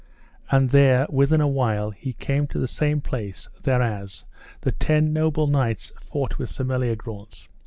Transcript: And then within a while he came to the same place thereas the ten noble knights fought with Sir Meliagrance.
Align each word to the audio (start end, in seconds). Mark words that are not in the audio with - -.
And 0.49 0.71
then 0.71 1.05
within 1.11 1.41
a 1.41 1.47
while 1.47 1.91
he 1.91 2.13
came 2.13 2.47
to 2.47 2.57
the 2.57 2.67
same 2.67 3.01
place 3.01 3.47
thereas 3.61 4.25
the 4.61 4.71
ten 4.71 5.13
noble 5.13 5.45
knights 5.45 5.91
fought 6.01 6.39
with 6.39 6.49
Sir 6.49 6.63
Meliagrance. 6.63 7.47